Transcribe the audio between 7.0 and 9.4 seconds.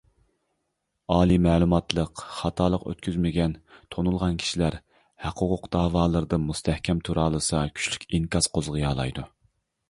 تۇرالىسا، كۈچلۈك ئىنكاس قوزغىيالايدۇ.